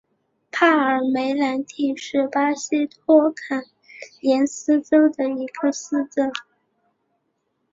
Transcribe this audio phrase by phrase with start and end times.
[0.49, 3.65] 帕尔梅兰蒂是巴西托坎
[4.19, 6.31] 廷斯州的一个市镇。